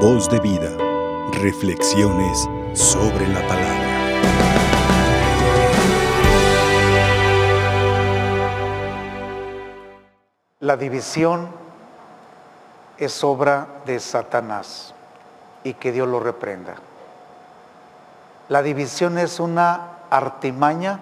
Voz 0.00 0.28
de 0.28 0.38
vida. 0.40 0.76
Reflexiones 1.40 2.46
sobre 2.74 3.26
la 3.28 3.40
palabra. 3.48 3.86
La 10.60 10.76
división 10.76 11.48
es 12.98 13.24
obra 13.24 13.66
de 13.86 13.98
Satanás 13.98 14.92
y 15.64 15.72
que 15.72 15.92
Dios 15.92 16.06
lo 16.06 16.20
reprenda. 16.20 16.74
La 18.50 18.60
división 18.60 19.16
es 19.16 19.40
una 19.40 19.92
artimaña, 20.10 21.00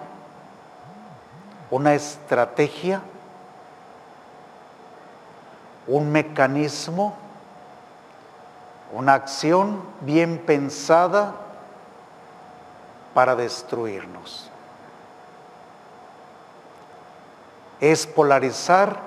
una 1.69 1.95
estrategia, 1.95 3.01
un 5.85 6.13
mecanismo, 6.13 7.24
una 8.95 9.13
acción 9.13 9.81
bien 10.01 10.37
pensada 10.37 11.35
para 13.13 13.35
destruirnos. 13.35 14.49
Es 17.81 18.07
polarizar 18.07 18.97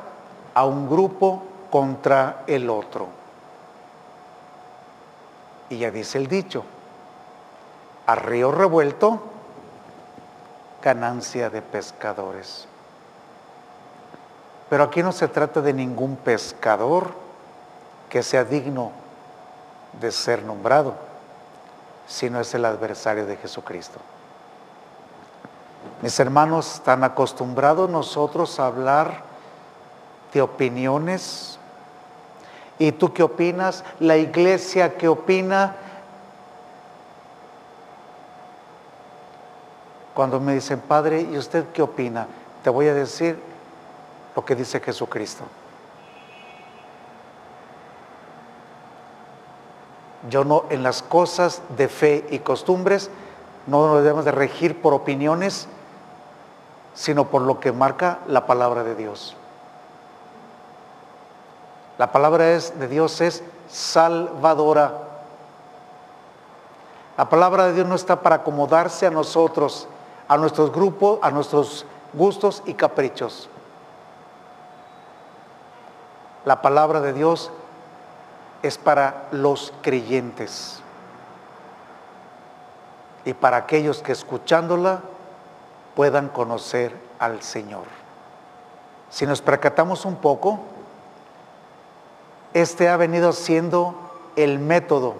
a 0.52 0.66
un 0.66 0.90
grupo 0.90 1.42
contra 1.70 2.44
el 2.46 2.68
otro. 2.68 3.08
Y 5.70 5.78
ya 5.78 5.90
dice 5.90 6.18
el 6.18 6.26
dicho, 6.28 6.64
a 8.06 8.14
río 8.14 8.52
revuelto, 8.52 9.22
ganancia 10.82 11.48
de 11.48 11.62
pescadores. 11.62 12.68
Pero 14.68 14.84
aquí 14.84 15.02
no 15.02 15.12
se 15.12 15.28
trata 15.28 15.62
de 15.62 15.72
ningún 15.72 16.16
pescador 16.16 17.12
que 18.10 18.22
sea 18.22 18.44
digno 18.44 19.07
de 20.00 20.12
ser 20.12 20.42
nombrado, 20.42 20.94
sino 22.06 22.40
es 22.40 22.54
el 22.54 22.64
adversario 22.64 23.26
de 23.26 23.36
Jesucristo. 23.36 23.98
Mis 26.02 26.18
hermanos, 26.20 26.74
están 26.74 27.02
acostumbrados 27.02 27.90
nosotros 27.90 28.60
a 28.60 28.66
hablar 28.66 29.22
de 30.32 30.42
opiniones. 30.42 31.58
¿Y 32.78 32.92
tú 32.92 33.12
qué 33.12 33.22
opinas? 33.22 33.84
¿La 33.98 34.16
iglesia 34.16 34.96
qué 34.96 35.08
opina? 35.08 35.74
Cuando 40.14 40.40
me 40.40 40.54
dicen, 40.54 40.80
Padre, 40.80 41.22
¿y 41.22 41.36
usted 41.36 41.66
qué 41.72 41.82
opina? 41.82 42.26
Te 42.62 42.70
voy 42.70 42.88
a 42.88 42.94
decir 42.94 43.38
lo 44.36 44.44
que 44.44 44.54
dice 44.54 44.80
Jesucristo. 44.80 45.44
Yo 50.28 50.44
no, 50.44 50.64
en 50.70 50.82
las 50.82 51.02
cosas 51.02 51.62
de 51.76 51.88
fe 51.88 52.26
y 52.30 52.40
costumbres, 52.40 53.10
no 53.66 53.86
nos 53.88 54.02
debemos 54.02 54.24
de 54.24 54.32
regir 54.32 54.80
por 54.80 54.94
opiniones, 54.94 55.68
sino 56.94 57.26
por 57.26 57.42
lo 57.42 57.60
que 57.60 57.72
marca 57.72 58.18
la 58.26 58.46
palabra 58.46 58.82
de 58.82 58.94
Dios. 58.94 59.36
La 61.98 62.12
palabra 62.12 62.52
es, 62.52 62.78
de 62.78 62.88
Dios 62.88 63.20
es 63.20 63.42
salvadora. 63.68 64.94
La 67.16 67.28
palabra 67.28 67.66
de 67.66 67.74
Dios 67.74 67.86
no 67.86 67.94
está 67.94 68.20
para 68.20 68.36
acomodarse 68.36 69.06
a 69.06 69.10
nosotros, 69.10 69.88
a 70.28 70.36
nuestros 70.36 70.72
grupos, 70.72 71.18
a 71.22 71.30
nuestros 71.30 71.84
gustos 72.12 72.62
y 72.66 72.74
caprichos. 72.74 73.48
La 76.44 76.62
palabra 76.62 77.00
de 77.00 77.12
Dios 77.12 77.50
es 78.62 78.78
para 78.78 79.28
los 79.30 79.72
creyentes 79.82 80.80
y 83.24 83.34
para 83.34 83.58
aquellos 83.58 84.02
que 84.02 84.12
escuchándola 84.12 85.00
puedan 85.94 86.28
conocer 86.28 86.94
al 87.18 87.42
Señor. 87.42 87.84
Si 89.10 89.26
nos 89.26 89.42
percatamos 89.42 90.04
un 90.04 90.16
poco, 90.16 90.60
este 92.54 92.88
ha 92.88 92.96
venido 92.96 93.32
siendo 93.32 93.94
el 94.36 94.58
método 94.58 95.14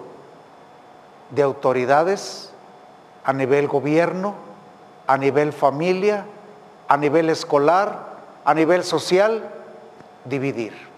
de 1.31 1.43
autoridades 1.43 2.51
a 3.23 3.33
nivel 3.33 3.67
gobierno, 3.67 4.33
a 5.05 5.17
nivel 5.17 5.53
familia, 5.53 6.25
a 6.87 6.97
nivel 6.97 7.29
escolar, 7.29 8.17
a 8.45 8.53
nivel 8.53 8.83
social, 8.83 9.47
dividir. 10.25 10.88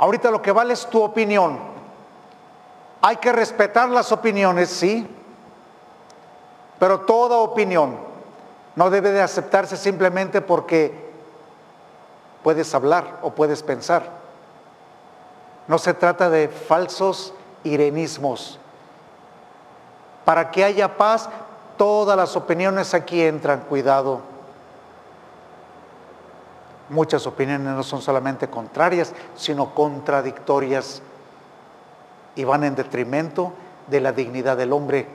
Ahorita 0.00 0.30
lo 0.30 0.40
que 0.40 0.50
vale 0.50 0.72
es 0.72 0.86
tu 0.86 1.02
opinión. 1.02 1.58
Hay 3.02 3.16
que 3.16 3.32
respetar 3.32 3.90
las 3.90 4.10
opiniones, 4.12 4.70
sí, 4.70 5.06
pero 6.78 7.00
toda 7.00 7.36
opinión 7.36 7.98
no 8.76 8.88
debe 8.88 9.10
de 9.10 9.20
aceptarse 9.20 9.76
simplemente 9.76 10.40
porque 10.40 11.10
puedes 12.42 12.74
hablar 12.74 13.18
o 13.20 13.32
puedes 13.32 13.62
pensar. 13.62 14.04
No 15.68 15.76
se 15.76 15.92
trata 15.92 16.30
de 16.30 16.48
falsos 16.48 17.34
irenismos. 17.62 18.58
Para 20.24 20.50
que 20.50 20.64
haya 20.64 20.96
paz, 20.96 21.28
todas 21.76 22.16
las 22.16 22.36
opiniones 22.36 22.94
aquí 22.94 23.20
entran, 23.20 23.60
cuidado. 23.68 24.22
Muchas 26.90 27.24
opiniones 27.26 27.68
no 27.68 27.82
son 27.84 28.02
solamente 28.02 28.48
contrarias, 28.48 29.14
sino 29.36 29.74
contradictorias 29.74 31.02
y 32.34 32.44
van 32.44 32.64
en 32.64 32.74
detrimento 32.74 33.52
de 33.86 34.00
la 34.00 34.12
dignidad 34.12 34.56
del 34.56 34.72
hombre 34.72 35.06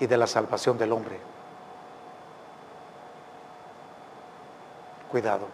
y 0.00 0.06
de 0.06 0.16
la 0.16 0.26
salvación 0.26 0.76
del 0.78 0.92
hombre. 0.92 1.18
Cuidado. 5.10 5.46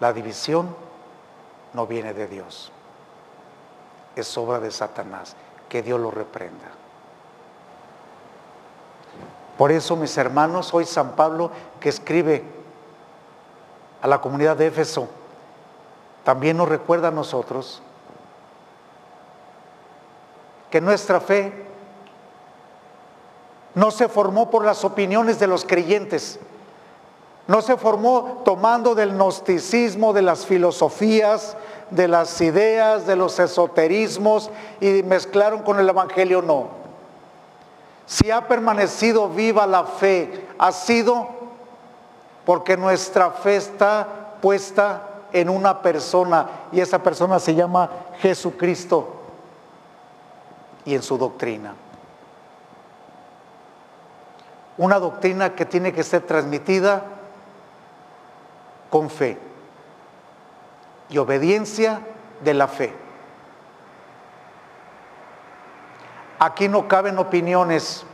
La 0.00 0.12
división 0.12 0.74
no 1.74 1.86
viene 1.86 2.12
de 2.12 2.26
Dios, 2.26 2.72
es 4.16 4.36
obra 4.38 4.58
de 4.58 4.70
Satanás, 4.70 5.36
que 5.68 5.82
Dios 5.82 6.00
lo 6.00 6.10
reprenda. 6.10 6.79
Por 9.60 9.72
eso, 9.72 9.94
mis 9.94 10.16
hermanos, 10.16 10.72
hoy 10.72 10.86
San 10.86 11.16
Pablo 11.16 11.50
que 11.80 11.90
escribe 11.90 12.42
a 14.00 14.08
la 14.08 14.18
comunidad 14.18 14.56
de 14.56 14.68
Éfeso, 14.68 15.06
también 16.24 16.56
nos 16.56 16.66
recuerda 16.66 17.08
a 17.08 17.10
nosotros 17.10 17.82
que 20.70 20.80
nuestra 20.80 21.20
fe 21.20 21.52
no 23.74 23.90
se 23.90 24.08
formó 24.08 24.48
por 24.48 24.64
las 24.64 24.82
opiniones 24.82 25.38
de 25.38 25.46
los 25.46 25.66
creyentes, 25.66 26.38
no 27.46 27.60
se 27.60 27.76
formó 27.76 28.40
tomando 28.46 28.94
del 28.94 29.12
gnosticismo, 29.12 30.14
de 30.14 30.22
las 30.22 30.46
filosofías, 30.46 31.54
de 31.90 32.08
las 32.08 32.40
ideas, 32.40 33.06
de 33.06 33.14
los 33.14 33.38
esoterismos 33.38 34.48
y 34.80 35.02
mezclaron 35.02 35.62
con 35.64 35.78
el 35.78 35.86
Evangelio, 35.90 36.40
no. 36.40 36.79
Si 38.10 38.28
ha 38.28 38.48
permanecido 38.48 39.28
viva 39.28 39.68
la 39.68 39.84
fe, 39.84 40.48
ha 40.58 40.72
sido 40.72 41.28
porque 42.44 42.76
nuestra 42.76 43.30
fe 43.30 43.54
está 43.54 44.34
puesta 44.42 45.02
en 45.32 45.48
una 45.48 45.80
persona 45.80 46.48
y 46.72 46.80
esa 46.80 47.00
persona 47.04 47.38
se 47.38 47.54
llama 47.54 47.88
Jesucristo 48.18 49.14
y 50.84 50.96
en 50.96 51.04
su 51.04 51.18
doctrina. 51.18 51.74
Una 54.76 54.98
doctrina 54.98 55.54
que 55.54 55.64
tiene 55.64 55.92
que 55.92 56.02
ser 56.02 56.22
transmitida 56.22 57.04
con 58.90 59.08
fe 59.08 59.38
y 61.08 61.18
obediencia 61.18 62.00
de 62.40 62.54
la 62.54 62.66
fe. 62.66 62.92
Aquí 66.42 66.68
no 66.68 66.88
caben 66.88 67.18
opiniones 67.18 68.06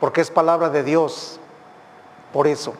porque 0.00 0.20
es 0.20 0.30
palabra 0.30 0.68
de 0.70 0.82
Dios. 0.82 1.40
Por 2.32 2.46
eso. 2.46 2.74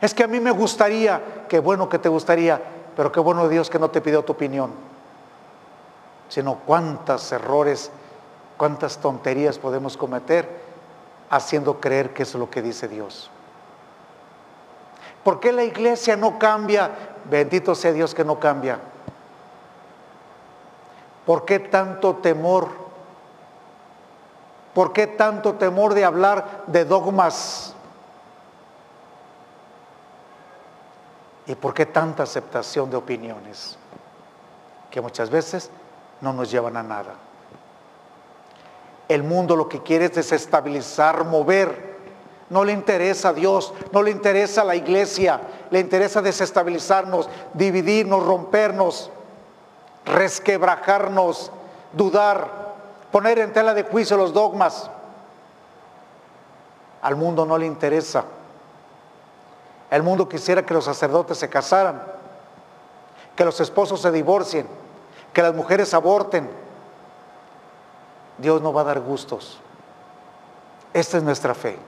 Es 0.00 0.14
que 0.14 0.24
a 0.24 0.28
mí 0.28 0.40
me 0.40 0.50
gustaría, 0.50 1.44
qué 1.48 1.58
bueno 1.58 1.88
que 1.88 1.98
te 1.98 2.08
gustaría, 2.08 2.60
pero 2.96 3.10
qué 3.10 3.20
bueno 3.20 3.48
Dios 3.48 3.70
que 3.70 3.78
no 3.78 3.90
te 3.90 4.00
pidió 4.00 4.24
tu 4.24 4.32
opinión. 4.32 4.72
Sino 6.28 6.56
cuántos 6.66 7.32
errores, 7.32 7.90
cuántas 8.56 8.98
tonterías 8.98 9.58
podemos 9.58 9.96
cometer 9.96 10.48
haciendo 11.30 11.80
creer 11.80 12.12
que 12.12 12.22
es 12.22 12.34
lo 12.34 12.50
que 12.50 12.62
dice 12.62 12.88
Dios. 12.88 13.30
¿Por 15.24 15.40
qué 15.40 15.52
la 15.52 15.64
iglesia 15.64 16.16
no 16.16 16.38
cambia? 16.38 16.90
Bendito 17.28 17.74
sea 17.74 17.92
Dios 17.92 18.14
que 18.14 18.24
no 18.24 18.38
cambia. 18.38 18.78
¿Por 21.26 21.44
qué 21.44 21.58
tanto 21.58 22.16
temor? 22.16 22.87
¿Por 24.78 24.92
qué 24.92 25.08
tanto 25.08 25.54
temor 25.54 25.92
de 25.92 26.04
hablar 26.04 26.62
de 26.68 26.84
dogmas? 26.84 27.74
¿Y 31.48 31.56
por 31.56 31.74
qué 31.74 31.84
tanta 31.84 32.22
aceptación 32.22 32.88
de 32.88 32.96
opiniones? 32.96 33.76
Que 34.88 35.00
muchas 35.00 35.30
veces 35.30 35.72
no 36.20 36.32
nos 36.32 36.48
llevan 36.52 36.76
a 36.76 36.84
nada. 36.84 37.14
El 39.08 39.24
mundo 39.24 39.56
lo 39.56 39.68
que 39.68 39.82
quiere 39.82 40.04
es 40.04 40.14
desestabilizar, 40.14 41.24
mover. 41.24 41.98
No 42.48 42.62
le 42.62 42.72
interesa 42.72 43.30
a 43.30 43.32
Dios, 43.32 43.74
no 43.90 44.00
le 44.00 44.12
interesa 44.12 44.60
a 44.60 44.64
la 44.64 44.76
iglesia, 44.76 45.40
le 45.72 45.80
interesa 45.80 46.22
desestabilizarnos, 46.22 47.28
dividirnos, 47.52 48.24
rompernos, 48.24 49.10
resquebrajarnos, 50.04 51.50
dudar, 51.94 52.67
poner 53.10 53.38
en 53.38 53.52
tela 53.52 53.74
de 53.74 53.84
juicio 53.84 54.16
los 54.16 54.32
dogmas. 54.32 54.90
Al 57.02 57.16
mundo 57.16 57.46
no 57.46 57.56
le 57.58 57.66
interesa. 57.66 58.24
El 59.90 60.02
mundo 60.02 60.28
quisiera 60.28 60.64
que 60.64 60.74
los 60.74 60.84
sacerdotes 60.84 61.38
se 61.38 61.48
casaran, 61.48 62.02
que 63.34 63.44
los 63.44 63.60
esposos 63.60 64.02
se 64.02 64.10
divorcien, 64.10 64.66
que 65.32 65.42
las 65.42 65.54
mujeres 65.54 65.94
aborten. 65.94 66.50
Dios 68.36 68.60
no 68.60 68.72
va 68.72 68.82
a 68.82 68.84
dar 68.84 69.00
gustos. 69.00 69.58
Esta 70.92 71.16
es 71.16 71.22
nuestra 71.22 71.54
fe. 71.54 71.78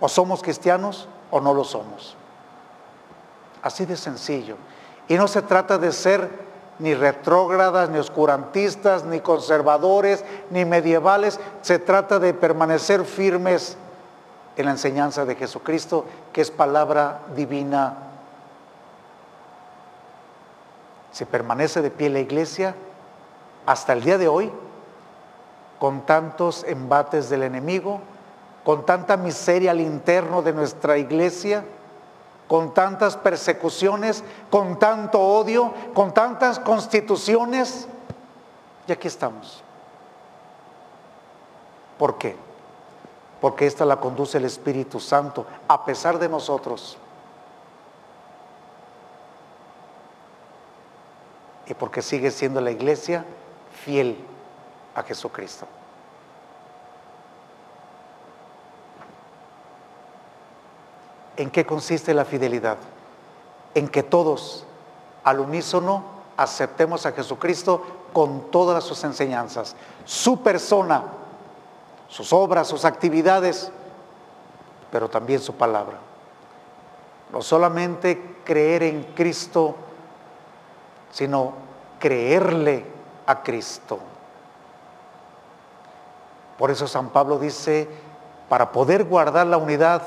O 0.00 0.08
somos 0.08 0.42
cristianos 0.42 1.08
o 1.30 1.40
no 1.40 1.54
lo 1.54 1.64
somos. 1.64 2.16
Así 3.62 3.86
de 3.86 3.96
sencillo. 3.96 4.56
Y 5.08 5.14
no 5.14 5.26
se 5.26 5.42
trata 5.42 5.78
de 5.78 5.92
ser 5.92 6.45
ni 6.78 6.94
retrógradas, 6.94 7.88
ni 7.88 7.98
oscurantistas, 7.98 9.04
ni 9.04 9.20
conservadores, 9.20 10.24
ni 10.50 10.64
medievales. 10.64 11.40
Se 11.62 11.78
trata 11.78 12.18
de 12.18 12.34
permanecer 12.34 13.04
firmes 13.04 13.76
en 14.56 14.66
la 14.66 14.72
enseñanza 14.72 15.24
de 15.24 15.36
Jesucristo, 15.36 16.04
que 16.32 16.40
es 16.40 16.50
palabra 16.50 17.20
divina. 17.34 17.94
Se 21.12 21.26
permanece 21.26 21.82
de 21.82 21.90
pie 21.90 22.10
la 22.10 22.20
iglesia 22.20 22.74
hasta 23.64 23.92
el 23.92 24.02
día 24.02 24.18
de 24.18 24.28
hoy, 24.28 24.52
con 25.78 26.02
tantos 26.06 26.64
embates 26.64 27.28
del 27.28 27.42
enemigo, 27.42 28.00
con 28.64 28.84
tanta 28.86 29.16
miseria 29.16 29.70
al 29.72 29.80
interno 29.80 30.42
de 30.42 30.52
nuestra 30.52 30.98
iglesia, 30.98 31.64
con 32.48 32.74
tantas 32.74 33.16
persecuciones, 33.16 34.22
con 34.50 34.78
tanto 34.78 35.20
odio, 35.20 35.72
con 35.94 36.14
tantas 36.14 36.58
constituciones. 36.58 37.88
Y 38.86 38.92
aquí 38.92 39.08
estamos. 39.08 39.62
¿Por 41.98 42.18
qué? 42.18 42.36
Porque 43.40 43.66
esta 43.66 43.84
la 43.84 44.00
conduce 44.00 44.38
el 44.38 44.44
Espíritu 44.44 45.00
Santo, 45.00 45.46
a 45.68 45.84
pesar 45.84 46.18
de 46.18 46.28
nosotros. 46.28 46.96
Y 51.66 51.74
porque 51.74 52.00
sigue 52.00 52.30
siendo 52.30 52.60
la 52.60 52.70
iglesia 52.70 53.24
fiel 53.84 54.16
a 54.94 55.02
Jesucristo. 55.02 55.66
¿En 61.36 61.50
qué 61.50 61.66
consiste 61.66 62.14
la 62.14 62.24
fidelidad? 62.24 62.78
En 63.74 63.88
que 63.88 64.02
todos 64.02 64.64
al 65.24 65.40
unísono 65.40 66.04
aceptemos 66.36 67.06
a 67.06 67.12
Jesucristo 67.12 67.82
con 68.12 68.50
todas 68.50 68.84
sus 68.84 69.04
enseñanzas, 69.04 69.76
su 70.04 70.42
persona, 70.42 71.02
sus 72.08 72.32
obras, 72.32 72.68
sus 72.68 72.84
actividades, 72.84 73.70
pero 74.90 75.08
también 75.08 75.40
su 75.40 75.54
palabra. 75.54 75.98
No 77.32 77.42
solamente 77.42 78.38
creer 78.44 78.84
en 78.84 79.02
Cristo, 79.14 79.74
sino 81.10 81.54
creerle 81.98 82.86
a 83.26 83.42
Cristo. 83.42 83.98
Por 86.56 86.70
eso 86.70 86.86
San 86.86 87.10
Pablo 87.10 87.38
dice, 87.38 87.88
para 88.48 88.72
poder 88.72 89.04
guardar 89.04 89.46
la 89.46 89.58
unidad, 89.58 90.02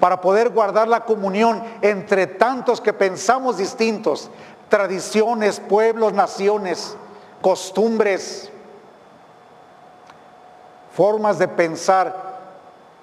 para 0.00 0.20
poder 0.20 0.50
guardar 0.50 0.88
la 0.88 1.04
comunión 1.04 1.62
entre 1.82 2.26
tantos 2.26 2.80
que 2.80 2.92
pensamos 2.92 3.56
distintos, 3.56 4.30
tradiciones, 4.68 5.60
pueblos, 5.60 6.12
naciones, 6.12 6.96
costumbres, 7.40 8.50
formas 10.92 11.38
de 11.38 11.48
pensar, 11.48 12.38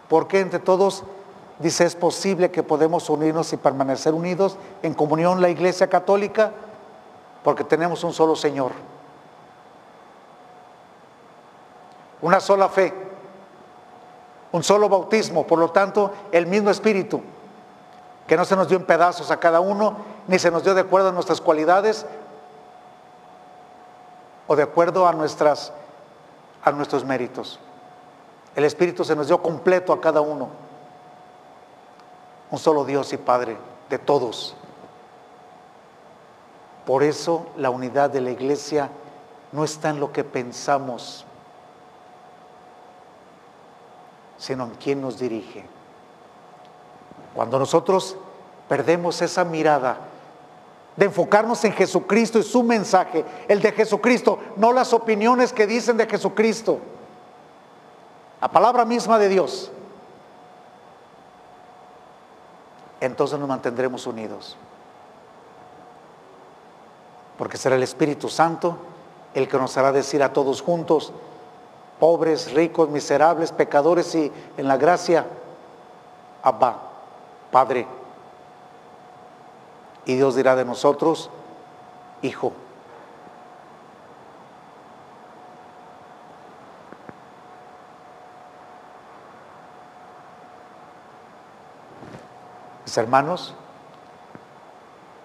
porque 0.07 0.39
entre 0.39 0.59
todos 0.59 1.03
dice 1.59 1.86
es 1.86 1.95
posible 1.95 2.51
que 2.51 2.63
podemos 2.63 3.09
unirnos 3.09 3.51
y 3.53 3.57
permanecer 3.57 4.13
unidos 4.13 4.57
en 4.81 4.94
comunión 4.94 5.42
la 5.42 5.50
Iglesia 5.50 5.88
Católica, 5.88 6.51
porque 7.44 7.63
tenemos 7.63 8.03
un 8.03 8.13
solo 8.13 8.36
Señor, 8.36 8.71
una 12.21 12.39
sola 12.39 12.69
fe 12.69 13.05
un 14.56 14.63
solo 14.63 14.88
bautismo, 14.88 15.46
por 15.46 15.60
lo 15.60 15.72
tanto, 15.72 16.13
el 16.31 16.48
mismo 16.48 16.69
Espíritu, 16.69 17.22
que 18.25 18.38
no 18.38 18.46
se 18.46 18.56
nos 18.56 18.69
dio 18.69 18.78
en 18.78 18.86
pedazos 18.86 19.30
a 19.30 19.38
cada 19.38 19.60
uno, 19.60 19.98
ni 20.28 20.40
se 20.40 20.50
nos 20.50 20.63
dio 20.63 20.74
de 20.74 20.80
acuerdo 20.80 21.10
a 21.10 21.12
nuestras 21.12 21.42
cualidades 21.42 22.06
o 24.48 24.56
de 24.56 24.63
acuerdo 24.63 25.10
a, 25.10 25.12
nuestras, 25.12 25.74
a 26.63 26.72
nuestros 26.72 27.04
méritos. 27.04 27.60
El 28.56 28.63
Espíritu 28.63 29.04
se 29.04 29.13
nos 29.13 29.28
dio 29.28 29.42
completo 29.42 29.92
a 29.92 30.00
cada 30.00 30.22
uno. 30.22 30.48
Un 32.50 32.57
solo 32.57 32.86
Dios 32.86 33.12
y 33.12 33.18
Padre 33.18 33.57
de 33.90 34.00
todos. 34.00 34.56
Por 36.86 37.04
eso 37.04 37.48
la 37.57 37.72
unidad 37.72 38.10
de 38.10 38.22
la 38.22 38.31
iglesia 38.31 38.90
no 39.52 39.66
está 39.66 39.90
en 39.90 40.00
lo 40.00 40.13
que 40.13 40.24
pensamos, 40.24 41.25
sino 44.37 44.65
en 44.65 44.71
quién 44.71 45.01
nos 45.01 45.19
dirige. 45.19 45.65
Cuando 47.33 47.59
nosotros 47.59 48.17
perdemos 48.67 49.21
esa 49.21 49.43
mirada 49.43 49.97
de 50.95 51.05
enfocarnos 51.05 51.63
en 51.65 51.73
Jesucristo 51.73 52.39
y 52.39 52.43
su 52.43 52.63
mensaje, 52.63 53.25
el 53.47 53.61
de 53.61 53.71
Jesucristo, 53.71 54.39
no 54.55 54.71
las 54.71 54.93
opiniones 54.93 55.51
que 55.51 55.67
dicen 55.67 55.97
de 55.97 56.07
Jesucristo, 56.07 56.79
la 58.41 58.49
palabra 58.49 58.85
misma 58.85 59.19
de 59.19 59.29
Dios, 59.29 59.71
entonces 63.01 63.37
nos 63.37 63.49
mantendremos 63.49 64.07
unidos. 64.07 64.57
Porque 67.37 67.57
será 67.57 67.75
el 67.75 67.83
Espíritu 67.83 68.30
Santo 68.30 68.77
el 69.33 69.49
que 69.49 69.57
nos 69.57 69.75
hará 69.77 69.92
decir 69.92 70.23
a 70.23 70.31
todos 70.31 70.61
juntos, 70.61 71.11
pobres, 71.99 72.52
ricos, 72.54 72.90
miserables, 72.90 73.52
pecadores 73.52 74.14
y 74.16 74.31
en 74.57 74.68
la 74.68 74.78
gracia, 74.78 75.25
Abba, 76.44 76.78
Padre. 77.52 77.87
Y 80.06 80.16
Dios 80.16 80.35
dirá 80.35 80.56
de 80.56 80.66
nosotros, 80.66 81.30
Hijo. 82.21 82.54
Mis 92.85 92.97
hermanos, 92.97 93.56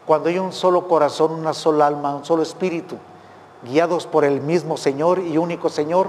cuando 0.06 0.28
hay 0.28 0.38
un 0.38 0.52
solo 0.52 0.88
corazón, 0.88 1.32
una 1.32 1.52
sola 1.52 1.86
alma, 1.86 2.14
un 2.14 2.24
solo 2.24 2.42
espíritu, 2.42 2.96
guiados 3.62 4.06
por 4.06 4.24
el 4.24 4.40
mismo 4.40 4.76
Señor 4.76 5.20
y 5.20 5.36
único 5.36 5.68
Señor, 5.68 6.08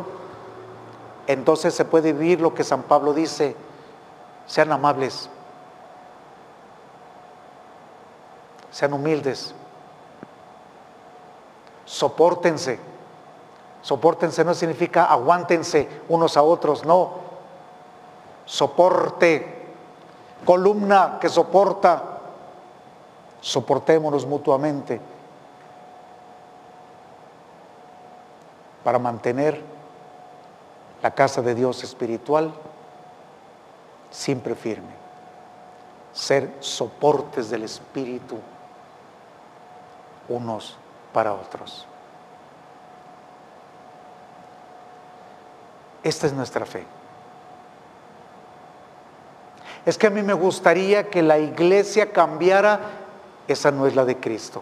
entonces 1.28 1.74
se 1.74 1.86
puede 1.86 2.13
vivir 2.13 2.42
lo 2.42 2.54
que 2.54 2.63
San 2.63 2.84
Pablo 2.84 3.13
dice, 3.13 3.56
sean 4.46 4.72
amables, 4.72 5.30
sean 8.72 8.94
humildes, 8.94 9.54
soportense. 11.86 12.80
Soportense 13.82 14.46
no 14.46 14.54
significa 14.54 15.06
aguántense 15.06 15.90
unos 16.08 16.38
a 16.38 16.44
otros, 16.44 16.86
no. 16.86 17.32
Soporte, 18.46 19.66
columna 20.46 21.18
que 21.20 21.30
soporta, 21.30 22.20
soportémonos 23.42 24.25
mutuamente 24.25 25.01
para 28.84 29.00
mantener 29.00 29.71
la 31.01 31.12
casa 31.12 31.41
de 31.41 31.55
Dios 31.55 31.84
espiritual 31.84 32.53
siempre 34.12 34.55
firme, 34.55 34.91
ser 36.13 36.53
soportes 36.60 37.50
del 37.50 37.63
Espíritu 37.63 38.38
unos 40.27 40.77
para 41.13 41.34
otros. 41.34 41.88
Esta 46.03 46.27
es 46.27 46.34
nuestra 46.34 46.65
fe. 46.65 46.84
Es 49.86 49.98
que 49.98 50.08
a 50.08 50.10
mí 50.10 50.22
me 50.22 50.34
gustaría 50.34 51.10
que 51.10 51.22
la 51.22 51.39
iglesia 51.39 52.12
cambiara. 52.12 52.79
Esa 53.48 53.72
no 53.72 53.88
es 53.88 53.96
la 53.96 54.05
de 54.05 54.17
Cristo. 54.17 54.62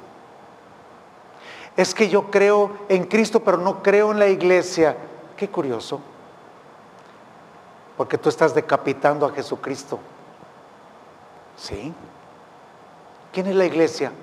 Es 1.76 1.94
que 1.94 2.10
yo 2.10 2.30
creo 2.30 2.72
en 2.90 3.06
Cristo, 3.06 3.42
pero 3.42 3.58
no 3.58 3.82
creo 3.82 4.12
en 4.12 4.20
la 4.20 4.28
iglesia. 4.28 4.96
Qué 5.38 5.50
curioso. 5.50 6.02
Porque 8.00 8.18
tú 8.18 8.30
estás 8.30 8.56
decapitando 8.56 9.26
a 9.26 9.32
Jesucristo. 9.34 10.00
¿Sí? 11.58 11.94
¿Quién 13.34 13.48
es 13.48 13.56
la 13.56 13.66
iglesia? 13.66 14.14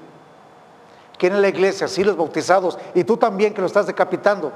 ¿Quién 1.18 1.34
es 1.34 1.40
la 1.40 1.48
iglesia? 1.48 1.86
Sí, 1.86 2.02
los 2.02 2.16
bautizados. 2.16 2.78
Y 2.94 3.04
tú 3.04 3.18
también 3.18 3.52
que 3.52 3.60
lo 3.60 3.66
estás 3.66 3.86
decapitando. 3.86 4.50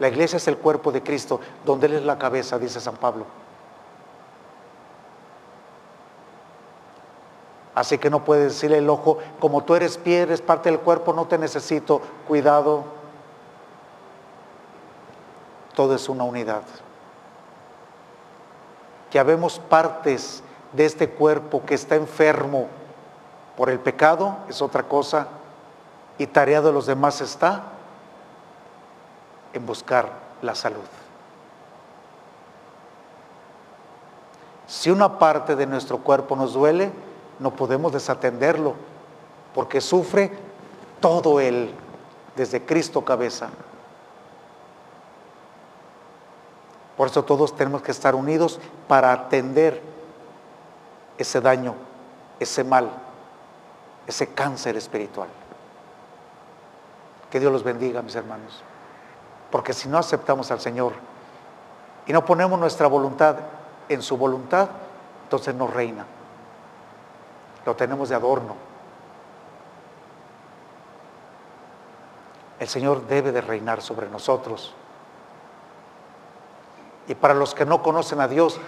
La 0.00 0.08
iglesia 0.08 0.38
es 0.38 0.48
el 0.48 0.58
cuerpo 0.58 0.90
de 0.90 1.04
Cristo, 1.04 1.38
donde 1.64 1.86
Él 1.86 1.92
es 1.92 2.02
la 2.02 2.18
cabeza, 2.18 2.58
dice 2.58 2.80
San 2.80 2.96
Pablo. 2.96 3.26
Así 7.76 7.96
que 7.98 8.10
no 8.10 8.24
puede 8.24 8.46
decirle 8.46 8.78
el 8.78 8.90
ojo, 8.90 9.18
como 9.38 9.62
tú 9.62 9.76
eres 9.76 9.98
pie, 9.98 10.22
eres 10.22 10.40
parte 10.40 10.68
del 10.68 10.80
cuerpo, 10.80 11.12
no 11.12 11.28
te 11.28 11.38
necesito. 11.38 12.00
Cuidado. 12.26 12.82
Todo 15.76 15.94
es 15.94 16.08
una 16.08 16.24
unidad. 16.24 16.64
Que 19.14 19.20
habemos 19.20 19.60
partes 19.60 20.42
de 20.72 20.84
este 20.84 21.08
cuerpo 21.08 21.62
que 21.64 21.76
está 21.76 21.94
enfermo 21.94 22.66
por 23.56 23.70
el 23.70 23.78
pecado, 23.78 24.38
es 24.48 24.60
otra 24.60 24.82
cosa, 24.82 25.28
y 26.18 26.26
tarea 26.26 26.60
de 26.60 26.72
los 26.72 26.86
demás 26.86 27.20
está 27.20 27.62
en 29.52 29.64
buscar 29.64 30.10
la 30.42 30.56
salud. 30.56 30.82
Si 34.66 34.90
una 34.90 35.16
parte 35.16 35.54
de 35.54 35.66
nuestro 35.66 35.98
cuerpo 35.98 36.34
nos 36.34 36.52
duele, 36.52 36.90
no 37.38 37.54
podemos 37.54 37.92
desatenderlo, 37.92 38.74
porque 39.54 39.80
sufre 39.80 40.32
todo 40.98 41.38
él, 41.38 41.72
desde 42.34 42.66
Cristo 42.66 43.04
cabeza. 43.04 43.50
Por 46.96 47.08
eso 47.08 47.24
todos 47.24 47.56
tenemos 47.56 47.82
que 47.82 47.90
estar 47.90 48.14
unidos 48.14 48.60
para 48.86 49.12
atender 49.12 49.82
ese 51.18 51.40
daño, 51.40 51.74
ese 52.38 52.62
mal, 52.62 52.90
ese 54.06 54.28
cáncer 54.28 54.76
espiritual. 54.76 55.28
Que 57.30 57.40
Dios 57.40 57.52
los 57.52 57.64
bendiga, 57.64 58.00
mis 58.02 58.14
hermanos. 58.14 58.62
Porque 59.50 59.72
si 59.72 59.88
no 59.88 59.98
aceptamos 59.98 60.50
al 60.50 60.60
Señor 60.60 60.92
y 62.06 62.12
no 62.12 62.24
ponemos 62.24 62.58
nuestra 62.58 62.86
voluntad 62.86 63.36
en 63.88 64.02
su 64.02 64.16
voluntad, 64.16 64.68
entonces 65.24 65.54
no 65.54 65.66
reina. 65.66 66.06
Lo 67.66 67.74
tenemos 67.74 68.08
de 68.08 68.14
adorno. 68.14 68.54
El 72.60 72.68
Señor 72.68 73.06
debe 73.06 73.32
de 73.32 73.40
reinar 73.40 73.82
sobre 73.82 74.08
nosotros. 74.08 74.74
Y 77.08 77.14
para 77.14 77.34
los 77.34 77.54
que 77.54 77.66
no 77.66 77.82
conocen 77.82 78.20
a 78.20 78.28
Dios, 78.28 78.60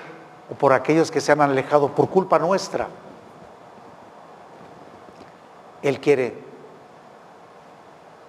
o 0.50 0.55
por 0.55 0.73
aquellos 0.73 1.11
que 1.11 1.21
se 1.21 1.33
han 1.33 1.40
alejado 1.40 1.88
por 1.95 2.09
culpa 2.09 2.38
nuestra, 2.38 2.88
Él 5.83 6.00
quiere 6.00 6.38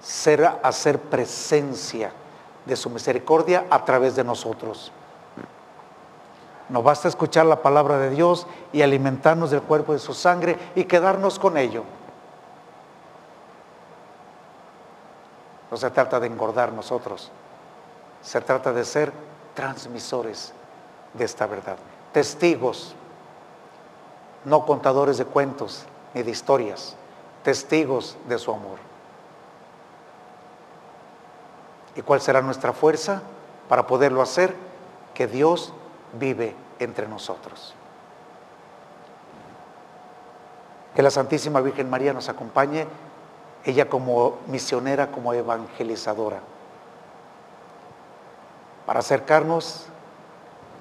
ser, 0.01 0.45
hacer 0.63 0.99
presencia 0.99 2.11
de 2.65 2.75
su 2.75 2.89
misericordia 2.89 3.65
a 3.69 3.83
través 3.85 4.15
de 4.15 4.23
nosotros. 4.23 4.91
No 6.69 6.83
basta 6.83 7.07
escuchar 7.07 7.45
la 7.45 7.61
palabra 7.61 7.97
de 7.97 8.09
Dios 8.09 8.45
y 8.73 8.81
alimentarnos 8.81 9.51
del 9.51 9.61
cuerpo 9.61 9.93
de 9.93 9.99
su 9.99 10.13
sangre 10.13 10.57
y 10.75 10.83
quedarnos 10.83 11.39
con 11.39 11.57
ello. 11.57 11.83
No 15.71 15.77
se 15.77 15.89
trata 15.91 16.19
de 16.19 16.27
engordar 16.27 16.73
nosotros, 16.73 17.31
se 18.21 18.41
trata 18.41 18.73
de 18.73 18.83
ser 18.85 19.13
transmisores 19.57 20.53
de 21.15 21.25
esta 21.25 21.47
verdad, 21.47 21.77
testigos, 22.13 22.93
no 24.45 24.67
contadores 24.67 25.17
de 25.17 25.25
cuentos 25.25 25.83
ni 26.13 26.21
de 26.21 26.29
historias, 26.29 26.95
testigos 27.41 28.17
de 28.29 28.37
su 28.37 28.51
amor. 28.51 28.77
¿Y 31.95 32.03
cuál 32.03 32.21
será 32.21 32.43
nuestra 32.43 32.71
fuerza 32.71 33.23
para 33.67 33.87
poderlo 33.87 34.21
hacer? 34.21 34.53
Que 35.15 35.25
Dios 35.25 35.73
vive 36.13 36.53
entre 36.77 37.07
nosotros. 37.07 37.73
Que 40.93 41.01
la 41.01 41.09
Santísima 41.09 41.61
Virgen 41.61 41.89
María 41.89 42.13
nos 42.13 42.29
acompañe, 42.29 42.85
ella 43.65 43.89
como 43.89 44.37
misionera, 44.45 45.09
como 45.09 45.33
evangelizadora, 45.33 46.41
para 48.87 49.01
acercarnos 49.01 49.85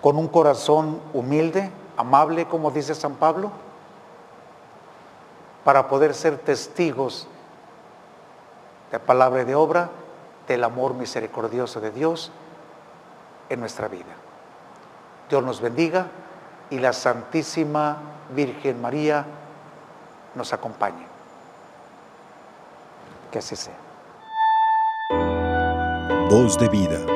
con 0.00 0.16
un 0.16 0.28
corazón 0.28 1.00
humilde, 1.12 1.72
amable, 1.96 2.46
como 2.46 2.70
dice 2.70 2.94
San 2.94 3.16
Pablo, 3.16 3.50
para 5.64 5.88
poder 5.88 6.14
ser 6.14 6.38
testigos 6.38 7.26
de 8.92 9.00
palabra 9.00 9.42
y 9.42 9.44
de 9.44 9.56
obra 9.56 9.90
del 10.46 10.62
amor 10.62 10.94
misericordioso 10.94 11.80
de 11.80 11.90
Dios 11.90 12.30
en 13.48 13.58
nuestra 13.58 13.88
vida. 13.88 14.14
Dios 15.28 15.42
nos 15.42 15.60
bendiga 15.60 16.06
y 16.70 16.78
la 16.78 16.92
Santísima 16.92 17.96
Virgen 18.32 18.80
María 18.80 19.26
nos 20.36 20.52
acompañe. 20.52 21.04
Que 23.32 23.40
así 23.40 23.56
sea. 23.56 23.74
Voz 26.30 26.56
de 26.56 26.68
vida. 26.68 27.15